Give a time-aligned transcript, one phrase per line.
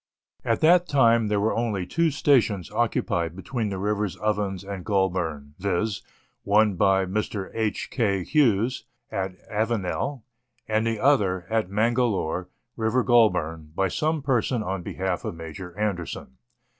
[0.43, 5.53] At that time there were only two stations occupied between the rivers Ovens and Goulburn,
[5.59, 6.01] viz.,
[6.41, 7.51] one by Mr.
[7.53, 7.89] H.
[7.91, 8.23] K.
[8.23, 10.23] Hughes, at Avenel,
[10.67, 16.37] and the other, at Mangalore, River Goulburn, by some person on behalf of Major Anderson.